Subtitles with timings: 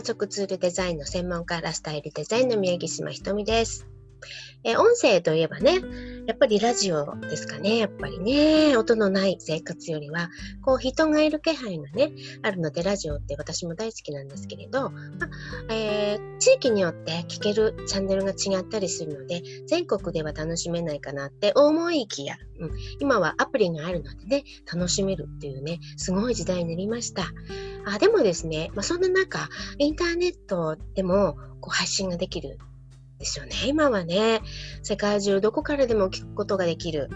[0.00, 3.86] 観測ツールデザインの専門家、ラスタイルデザインの宮城島ひとみです。
[4.64, 5.78] え音声といえばね、
[6.30, 7.78] やっぱりラジオですかね。
[7.78, 10.30] やっぱりね、音のない生活よりは、
[10.62, 15.28] こう人がいる気配がね、あるので、ラジオって私も大好きなんですけれど、ま
[15.70, 22.70] えー、地域によって聞けるチャンネルが違ったりするので、全国では楽しめないかなって思いきや、うん、
[23.00, 27.24] 今はアプリがあるのでね、楽しめるっていうね、すごい時代になりました。
[27.86, 32.58] あでもですね、まあ、そんな中、インターネットでもこう配信ができる
[33.20, 33.52] ですよね。
[33.66, 34.40] 今はね、
[34.82, 37.10] 世界中どこからでも聞くことができる。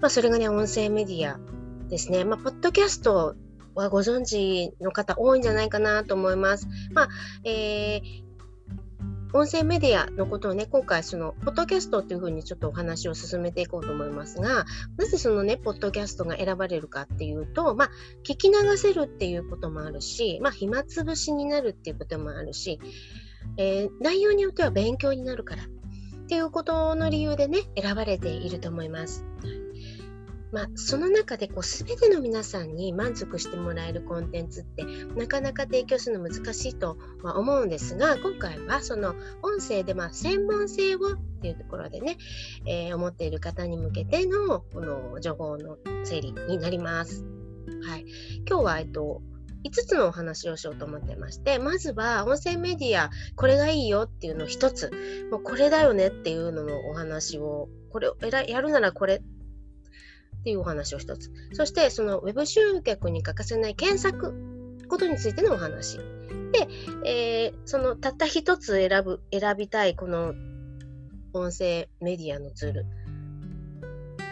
[0.00, 1.38] まあ、それがね、音声メディア
[1.88, 2.24] ですね。
[2.24, 3.34] まあ、ポッドキャスト
[3.74, 6.68] はご存知の方多いんじゃないかなと思います。
[6.92, 7.08] まあ、
[7.44, 17.90] えー、音声メディアのことをね、今回その、ポッドキャストっていうふうにちょっとお話を進めていこうと思いますが、なぜそのね、ポッドキャストが選ばれるかっていうと、まあ、
[18.22, 22.78] 聞き流せるっていうこともあるし、まあ、暇つぶしになるっていうこともあるし、
[23.56, 25.66] えー、内容によっては勉強になるからっ
[26.26, 29.24] ていうことの理由でね選ばれていると思います。
[30.52, 34.84] まあ、その中でこう全ての皆さんに満足してもらえるコンテンツって
[35.16, 42.16] なかなか提供するの難しいとは思うんですが今回はその音声でまあ専門性をっていうところでね、
[42.66, 47.24] えー、思っている方に向けてのこの情報の整理になります。
[47.86, 48.04] はい、
[48.48, 49.22] 今日は、えっと、
[49.64, 54.90] 5つのお話をしようと思ってまして、まずは音声メディア、これがいいよっていうのを1つ、
[55.30, 58.16] もうこれだよねっていうののお話を、これを
[58.48, 61.30] やるならこれっていうお話を1つ。
[61.52, 64.34] そして、その Web 集客に欠かせない検索
[64.90, 65.98] ことについてのお話。
[66.52, 66.68] で、
[67.04, 70.34] えー、そのたった1つ選ぶ、選びたいこの
[71.32, 72.86] 音声メディアのツール。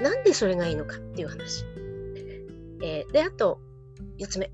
[0.03, 1.65] なんでそれがいいのかっていう話。
[2.83, 3.61] えー、で、あと、
[4.19, 4.51] 4つ目。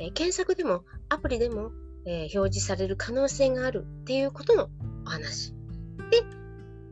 [0.00, 1.70] えー、検索でもアプリでも、
[2.06, 4.68] えー、表示される可能性があるっていうことの
[5.04, 5.52] お話。
[6.10, 6.22] で、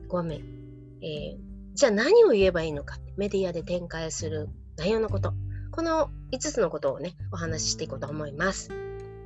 [0.09, 1.39] 5番目、えー、
[1.75, 2.99] じゃあ何を言えばいいのか。
[3.17, 5.33] メディアで展開する内容のこと。
[5.73, 8.71] この5つのことをね、お話ししていこうと思います。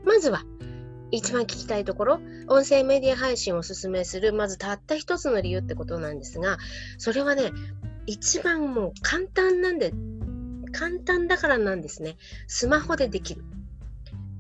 [0.04, 0.44] まずは、
[1.10, 6.56] 一番聞きたいところ、音声メディア配信をお勧めする、まずたった一つの理由ってことなんですが、
[6.99, 7.50] それはね、
[8.06, 9.93] 一番もう簡単なんで、
[10.72, 12.16] 簡単だからなんですね。
[12.47, 13.44] スマホでできる。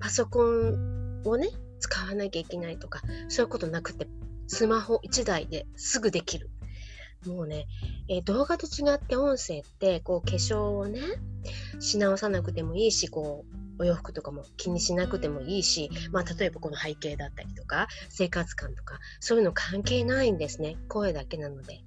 [0.02, 1.48] パソコンをね、
[1.78, 4.08] 使わなきゃいけないとか、そういうことなくて、
[4.48, 6.50] スマホ1台ですぐできる。
[7.24, 7.68] もうね、
[8.08, 11.00] えー、動画と違って音声って、こう化粧をね、
[11.78, 13.44] し直さなくてもいいし、こ
[13.78, 20.78] う、お洋服とかも気にしなくてもいいし、まあ、例えばこの背景だったりとか、生活感とか、そういうの関係ないんですね。
[20.88, 21.74] 声だけなので。
[21.74, 21.82] はい。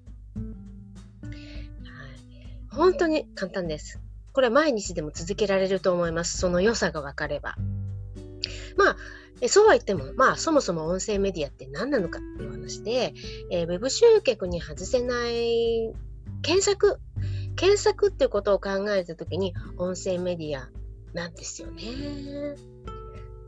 [2.70, 4.00] 本当に簡単です。
[4.32, 6.38] これ毎日でも続けられると思います。
[6.38, 7.56] その良さが分かれば。
[8.78, 8.98] まあ、
[9.48, 13.14] そうは言っても、まあ、そもそも音声メディアって何なのかっていう話で、
[13.52, 15.94] えー、ウェブ集客に外せない
[16.42, 17.00] 検索、
[17.56, 20.70] 検索っていうことを考えたときに、音声メディア
[21.14, 21.84] なんですよね。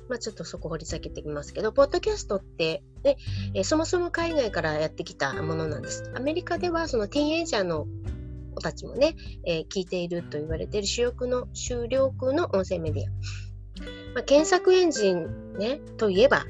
[0.09, 3.17] まあ、ちょっとそこ掘り下げていきますけど、ポッドキャストって、ね
[3.53, 6.11] えー、そもそも海外からやってきたものなんです。
[6.15, 7.87] アメリカではそのティーンエイジャーの
[8.55, 9.15] 子たちもね、
[9.45, 13.46] えー、聞いていると言われている主力の、主力の音声メディア。
[14.17, 16.43] まあ、検索エンジンね、といえば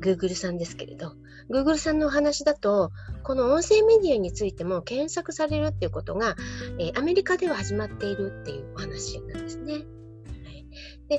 [0.00, 1.14] Google さんですけれど、
[1.50, 2.92] Google さんのお話だと、
[3.24, 6.36] この音声メディアについても検索されるっていうことが、
[6.78, 9.72] えー、アメリカでは始まっているっていうお話なんですね。
[9.72, 9.84] はい、
[11.08, 11.18] で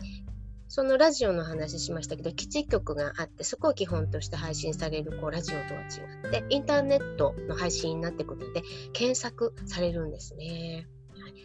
[0.70, 8.62] そのラジオの話しましたけど、基地局があって、そこを基本として配信されるこうラジオとは違って、インターネットの配信になってくるので、
[8.94, 10.88] 検索されるんですね。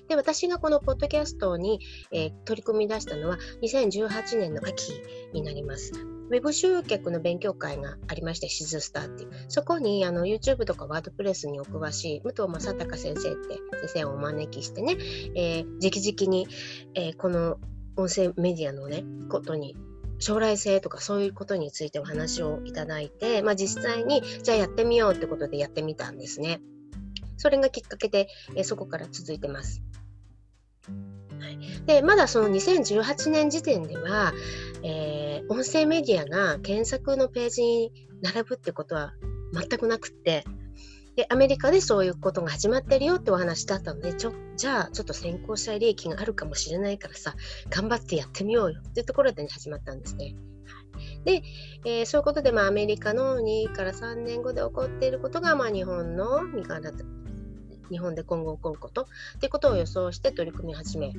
[0.09, 1.81] で、私がこのポッドキャストに、
[2.13, 4.93] えー、取り組み出したのは2018年の秋
[5.33, 5.93] になります。
[5.95, 9.31] ウェブ集客の勉強会がありまして、シズスターっていう。
[9.49, 14.97] そこにあの YouTube とかワードプレスにお詳しい武藤正隆先生って先生をお招きしてね、
[15.35, 16.49] えー、直々に、
[16.95, 17.59] えー、この
[17.97, 19.77] 音声メディアのね、ことに
[20.19, 26.61] 将来性とかそういうことについてお話をいただいて、まあ、実際にじゃあやってみようってことでやってみたんですね。
[27.37, 29.83] それがきっかけで、えそこから続いてます。
[31.41, 34.33] はい、でまだその2018年時点では、
[34.83, 37.93] えー、音声メディアが検索のページに
[38.23, 39.13] 並ぶってことは
[39.53, 40.45] 全くなくって
[41.17, 47.35] でアメリカでそういうことが始まってるよってお話だったのでちょじゃあちょっと先行者利益があるかもしれないからさ
[47.71, 50.35] 頑張ってやってみようよっていうところで、ね、始まったんですね。
[51.25, 51.43] で、
[51.85, 56.93] えー、そういうことで、まあ、アメリカの2から3年後で起こっていることが、まあ、日本の2から
[57.91, 59.07] 日本で今後起こることっ
[59.41, 61.13] ていうことを予想して取り組み始め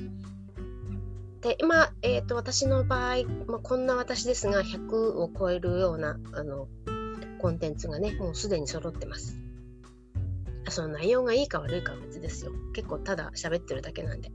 [1.41, 3.17] で今、えーと、私の場合、
[3.47, 6.67] まあ、こんな私ですが100を超えるようなあの
[7.39, 9.37] コンテンツがねもうすでに揃ってます。
[10.69, 12.51] その内容がいいか悪いかは別ですよ。
[12.73, 14.31] 結構ただ喋ってるだけなんで。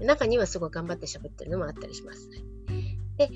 [0.00, 2.30] 中にはすごい頑張って喋ってるのもあったりします。
[3.16, 3.30] で、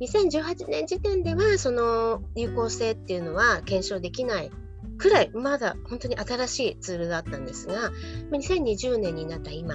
[0.00, 4.50] 2018年時点ではその有効性っていうのは検証できない
[4.98, 7.90] くらいまだ本当に新しいツールだったんですが、
[8.30, 9.74] 2020年になった今、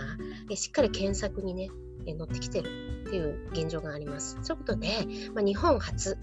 [0.56, 1.69] しっかり検索にね、
[2.06, 4.38] 載ってきてるっていう現状があります。
[4.42, 4.88] そういうことで、
[5.33, 6.18] まあ、日本初、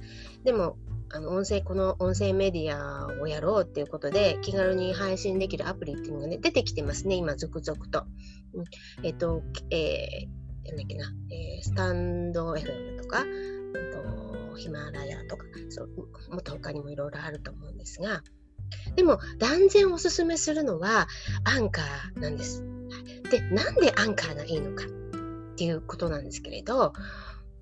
[0.44, 0.76] でも
[1.10, 8.04] あの音声この音声メディアをやろうっていうことで気軽に配信できるアプリっていうのがね出てきてますね今続々と。
[8.54, 8.64] うん、
[9.04, 15.88] えっ、ー、と、えー、なんだっけな、えー、スタンド FM とか、えー、とヒマラヤとかそう
[16.30, 18.22] もっと他にもいろいろあると思うんですが
[18.94, 21.08] でも断然おすすめするのは
[21.44, 22.64] アンカーなんです。
[23.30, 24.88] でなんでアンカーがいいのかっ
[25.56, 26.92] ていうことなんですけれど、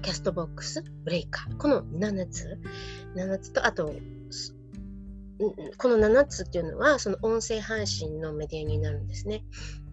[0.00, 1.56] Castbox、Breaker。
[1.58, 2.58] この7つ
[3.14, 3.94] ？7つと、あと、
[5.78, 9.44] この7つっていうのは、その音声配信のメディアになるんですね。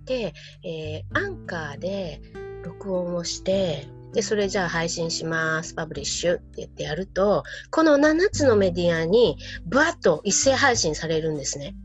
[0.05, 2.21] で、えー、アンカーで
[2.63, 11.75] 録音をして、で、それじゃあ配信します、 publish って言ってやると、この7つのメディアにブワッと一斉配信されるんですね。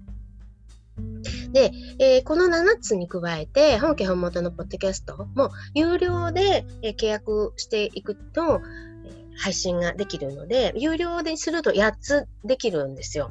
[1.52, 8.61] で、えー、この7つに加えて、本家本元のポッドキャストも有料で、えー、契約していくと、
[9.06, 13.31] え、配信ができるので、有料ですると8つできるんですよ。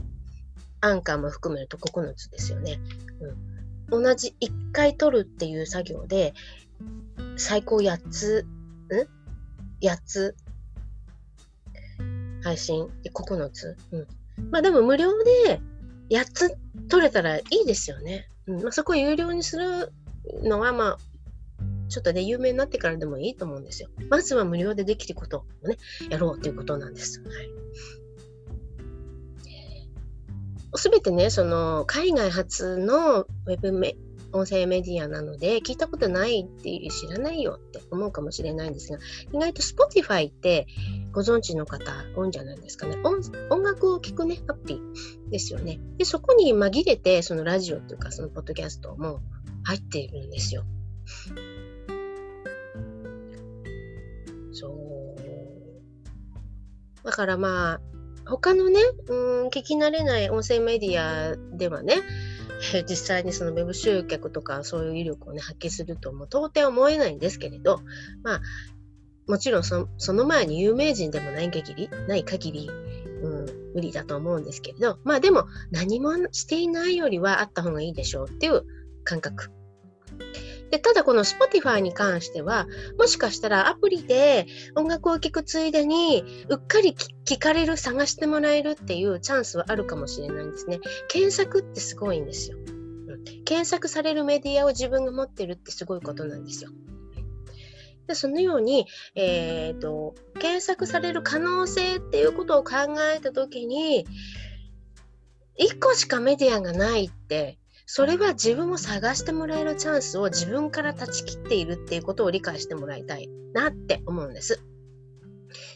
[0.81, 2.79] アンカーも含めると9つですよね。
[3.89, 6.33] うん、同じ1回取るっていう作業で、
[7.35, 8.45] 最高8つ
[9.81, 10.35] ん ?8 つ？
[12.43, 12.89] 配信？
[13.03, 13.75] で9つ？
[13.91, 14.07] うん。
[14.51, 15.11] まあでも無料
[15.45, 15.61] で
[16.09, 16.57] 8つ
[16.89, 18.29] 取れたらいいですよね。
[18.47, 19.91] うんまあ、そこを有料にする
[20.43, 20.97] のはまあ
[21.89, 23.89] ちょっとね、有名になってからでもいいと思うんですよ。
[24.09, 25.77] まずは無料でできることをね、
[26.09, 27.21] やろうということなんです。
[27.21, 27.49] はい。
[30.77, 33.95] すべてね、その海外発のウェブメ
[34.33, 38.99] 音声メディアなので、聞いたことないっていう、知らないよって思うかもしれないんですが、
[39.31, 40.67] 意外と Spotify って
[41.11, 42.97] ご存知の方多いんじゃないですかね。
[43.49, 44.81] 音楽を聴くね、アプリ
[45.29, 45.79] ですよね。
[45.97, 49.21] で、そこに紛れて、そのラジオというか、そのポッドキャストも
[49.63, 50.63] 入っているんですよ。
[54.51, 54.87] そう。
[57.03, 57.81] だからまあ、
[58.27, 59.15] 他のね、う
[59.45, 61.95] ん、聞き慣れない音声メディアではね、
[62.89, 67.81] 実際にそのウェブ集客とかそういう威力をね、発揮するともう到底思えないんですけれど、
[68.23, 68.41] まあ、
[69.27, 73.45] もちろんその前に有名人でもない限り、ない限り、うん、
[73.75, 78.63] 無理だと思うんですけれど、まあでも何もしていないよりはあった方がいいでしょうっていう
[79.03, 79.51] 感覚。
[80.69, 82.67] で、ただこの Spotify に関しては、
[82.97, 90.79] もしかしたらアプリで音楽を聴くついでに、うっかり聞かれる、探してもらえるっていうチャンスはあるかもしれないんですね。
[91.07, 92.57] 検索ってすごいんですよ。
[92.57, 96.71] うん、検索されるメディアを自分が持ってるってすごいことなんですよ。
[98.07, 102.75] でそのように、えーと、検索される可能性っていうことを考
[103.13, 104.05] えたときに、
[105.59, 107.57] 1個しかメディアがないって
[107.89, 114.61] それは自分を探してもらえるチャンスを自分から断ち切っているっていうことを理解してもらいたいなって思うんです。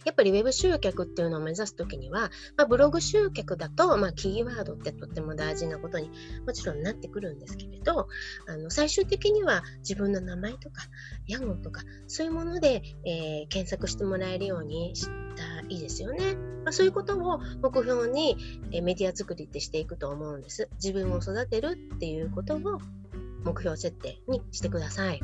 [0.05, 6.10] やっぱり Web 集客っていうのを目指すときには、まあ、ブログ集客だと、まあ、キーワードってとっても大事なことに
[6.46, 8.08] もちろんなってくるんですけれど、
[8.48, 10.84] あの最終的には自分の名前とか
[11.27, 15.12] 屋号とかそういうもので、えー、検索してもらえるようにした
[15.70, 16.36] いいですよね。
[16.63, 18.38] まあ、そういうことを目標に、
[18.72, 20.70] えー、メディア作りってしていくと思うんです。
[20.74, 22.60] 自分を育てるっていうことを
[23.43, 25.20] 目標設定にしてください。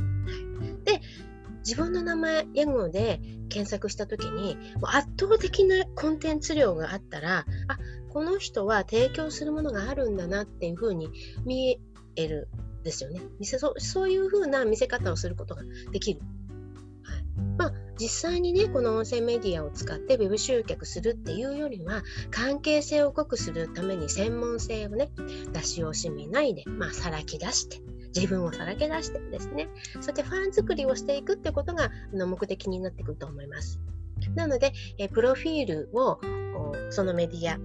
[0.83, 1.01] で、
[1.67, 3.19] 自分の名前、屋号で
[3.49, 7.45] 検索した時に、圧倒的なコンテンツ量があったら、あ、
[8.07, 11.09] この人は提供するものがあるんだなっていうふうに
[11.45, 11.77] 見
[12.15, 12.47] える
[12.83, 13.59] ですよね見せ。
[13.59, 16.21] そそういうふうな見せ方をすることができる。
[17.03, 17.23] はい
[17.57, 25.11] まあ、実際にね、この音声メディアを使って Web 集客するっていうよりは、関係性を濃くするために専門性をね、
[25.51, 27.81] 出し惜しみないで、まあ、さらき出して、
[28.17, 33.79] 自分をさらけ出してですね、そうやってファン作りをしていくってことがあの目的になってくると思います。
[34.35, 36.19] なので、えプロフィールを
[36.89, 37.59] そのメディア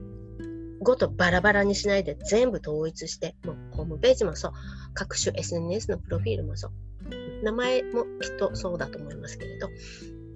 [0.82, 4.52] ごとバラバラにしないで全部統一して、もうホームページもそう、
[4.94, 9.68] 各種 SNS のプロフィールもそう、名前もきっとそうだと思いますけれど、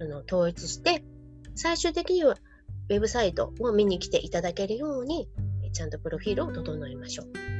[0.01, 1.05] あの統一して、
[1.55, 2.37] 最終的には
[2.89, 5.29] ウェブサイトを見に来ていただけるように、
[5.73, 7.56] ちゃんとプロフィールを整えましょう。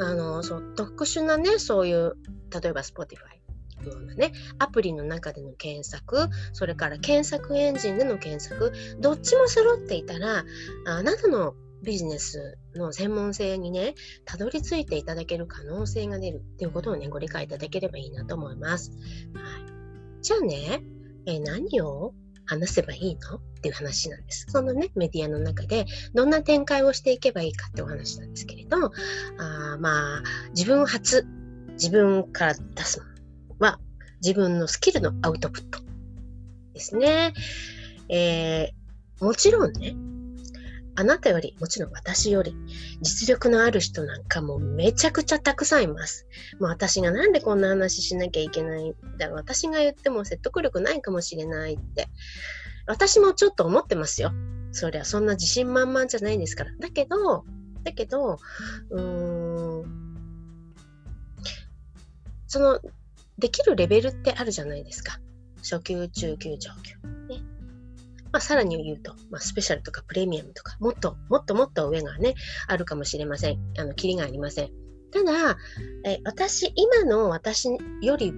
[0.00, 2.14] あの、そう、特殊なね、そういう、
[2.50, 3.36] 例えば Spotify
[3.84, 10.44] のようなね、アプリの中での検索、それから検索エンジンでの検索、どっちも揃っていたら、
[10.86, 13.94] あなたのビジネスの専門性にね、
[14.24, 18.90] たどり着いていただける可能性が出るっていうことをね、ご理解いただければいいなと思います。
[19.34, 20.22] はい。
[20.22, 20.82] じゃあね、
[21.26, 22.14] え何を？
[22.46, 23.36] 話せばいいの？
[23.36, 24.46] っていう話なんです。
[24.48, 30.22] そのね、メディアの中でどんな展開をしていけばいいかってお話なんですけれど、あまあ、
[30.54, 31.26] 自分初、
[31.72, 33.78] 自分から出すのは
[34.22, 35.80] 自分のスキルのアウトプット
[36.72, 37.34] ですね。
[38.08, 39.94] えー、もちろんね、
[40.96, 42.56] あなたより、もちろん私より、
[43.02, 46.26] 実力のある人なんかもめちゃくちゃたくさんいます。
[46.58, 49.36] もう私がなんでこんな話しなきゃいけないんだろう。
[49.36, 52.08] 私が言っても説得力ないかもしれないって。
[52.86, 54.32] 私もちょっと思ってますよ。
[54.72, 56.72] そりゃそんな自信満々じゃないんですから。
[56.78, 57.44] だけど、
[57.84, 58.38] だけど、
[58.90, 60.16] うーん、
[62.46, 62.80] その、
[63.38, 65.18] できるレベルってあるじゃないですか。
[65.58, 66.96] 初級、中級、上級。
[67.28, 67.42] ね。
[68.32, 72.34] まあ、さらに言うと、まあ、スペシャルとかプレミアムとか、もっと、もっともっと上がね、
[72.68, 73.58] あるかもしれません。
[73.78, 74.70] あの、キリがありません。
[75.12, 75.56] ただ、
[76.04, 77.68] え私、今の私
[78.02, 78.32] より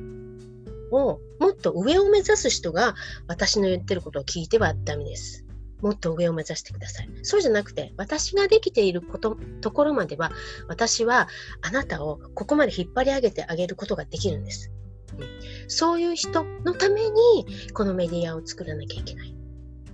[0.90, 2.94] も、もっと上を目指す人が
[3.26, 5.44] 私の言ってることを聞いてはダメです。
[5.80, 7.10] もっと上を目指してください。
[7.22, 10.32] そうじゃなくて、私ができていること、ところまでは、
[10.66, 11.28] 私は
[11.62, 14.72] あなたをここまで引っ張り上げてあげることができるんです。
[15.16, 19.37] うん、そういう人のために、このメディアを作らなきゃいけない。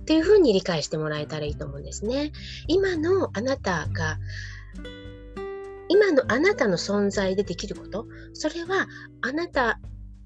[0.05, 2.31] っていうふうに理解してもらえたらいいと思うんですね。
[2.67, 4.19] 今のあなたが、
[5.89, 8.87] 今のあなたの存在でできること、それは
[9.21, 9.79] あなた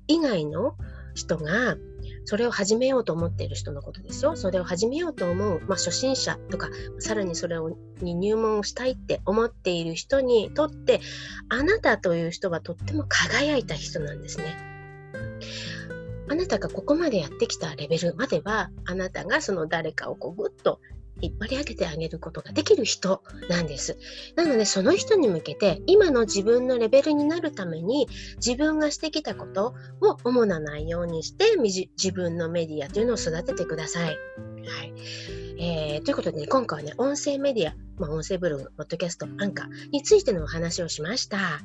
[0.07, 0.75] 以外の
[1.15, 1.77] 人が
[2.25, 4.35] それを始めようと思っている人のことですよ。
[4.35, 6.67] それを始めようと思う、まあ、初心者とか、
[6.99, 10.99] さらにそれをに入門したいって思っている人にとって、
[11.47, 14.57] あなたという人はとっても輝いた人なんですね。
[16.29, 20.79] あなたがここまでやってきたレベルまでは、あなたがその誰かをこうぐっと
[21.21, 23.97] 引っ張り上げてあげることができる人なんです。
[24.35, 28.07] なので、その人に向けて、今の自分のレベルになるために、
[28.37, 34.05] 自分がしてきたことを主な内容にして、自分のメディアというのを育ててください。
[34.05, 34.93] はい。
[35.61, 41.37] えー、ということでね、今回はね、音声メディア、まあ、音声ブログ、ポッドキャスト、アンカーについてのお話をしました。
[41.37, 41.59] は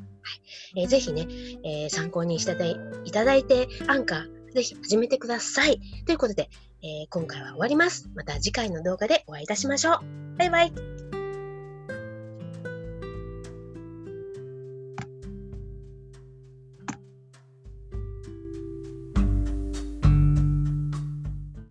[0.75, 0.81] い。
[0.81, 1.29] えー、ぜひね、
[1.63, 2.53] えー、参考にして
[3.05, 5.81] いただいて、アンカー、ぜひ始めてください。
[6.07, 6.49] ということで、
[6.83, 8.09] えー、今回は終わります。
[8.15, 10.39] また次回の動画でお会いいたしましょう。
[10.39, 11.14] バイバイ。